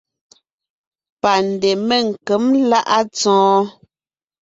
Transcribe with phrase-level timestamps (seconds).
[1.21, 3.63] Pandè Menkěm láʼa Tsɔɔ́n.